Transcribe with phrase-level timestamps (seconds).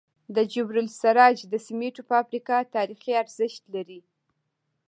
[0.35, 3.99] د جبل السراج د سمنټو فابریکه تاریخي ارزښت لري.